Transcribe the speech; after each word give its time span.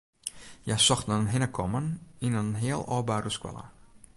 Hja 0.67 0.77
sochten 0.85 1.13
in 1.19 1.27
hinnekommen 1.33 1.87
yn 2.25 2.39
in 2.41 2.49
heal 2.61 2.85
ôfboude 2.97 3.31
skoalle. 3.37 3.65